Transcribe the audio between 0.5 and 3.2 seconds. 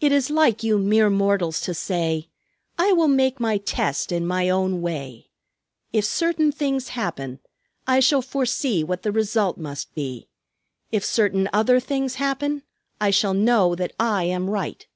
you mere mortals to say, 'I will